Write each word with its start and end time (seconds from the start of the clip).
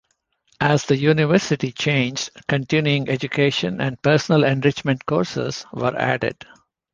As 0.59 0.85
the 0.85 0.97
university 0.97 1.71
changed, 1.71 2.31
continuing 2.47 3.07
education 3.07 3.79
and 3.79 4.01
personal 4.01 4.43
enrichment 4.45 5.05
courses 5.05 5.63
were 5.71 5.95
added. 5.95 6.43